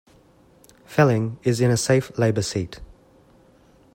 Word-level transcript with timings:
Felling 0.83 1.37
is 1.43 1.61
in 1.61 1.69
a 1.69 1.77
safe 1.77 2.17
Labour 2.17 2.41
seat. 2.41 2.79